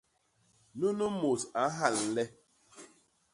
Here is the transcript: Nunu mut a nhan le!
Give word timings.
Nunu 0.77 1.05
mut 1.19 1.41
a 1.61 1.63
nhan 1.75 1.97
le! 2.15 2.23